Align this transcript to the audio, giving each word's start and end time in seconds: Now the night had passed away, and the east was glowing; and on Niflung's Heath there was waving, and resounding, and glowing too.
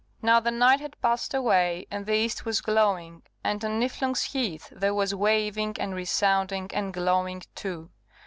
Now 0.23 0.39
the 0.39 0.49
night 0.49 0.79
had 0.79 0.99
passed 0.99 1.31
away, 1.35 1.85
and 1.91 2.07
the 2.07 2.15
east 2.15 2.43
was 2.43 2.59
glowing; 2.59 3.21
and 3.43 3.63
on 3.63 3.77
Niflung's 3.79 4.23
Heath 4.33 4.67
there 4.75 4.95
was 4.95 5.13
waving, 5.13 5.75
and 5.79 5.93
resounding, 5.93 6.71
and 6.73 6.91
glowing 6.91 7.43
too. 7.53 7.91